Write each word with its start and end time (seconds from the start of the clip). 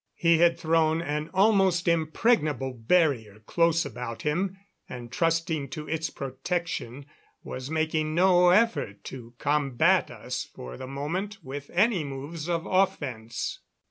He 0.15 0.39
had 0.39 0.59
thrown 0.59 0.99
an 1.03 1.29
almost 1.31 1.87
impregnable 1.87 2.73
barrier 2.73 3.39
close 3.45 3.85
about 3.85 4.23
him 4.23 4.57
and, 4.89 5.11
trusting 5.11 5.69
to 5.69 5.87
its 5.87 6.09
protection, 6.09 7.05
was 7.43 7.69
making 7.69 8.15
no 8.15 8.49
effort 8.49 9.03
to 9.03 9.35
combat 9.37 10.09
us 10.09 10.43
for 10.43 10.75
the 10.75 10.87
moment 10.87 11.43
with 11.43 11.69
any 11.75 12.03
moves 12.03 12.49
of 12.49 12.65
offense. 12.65 13.59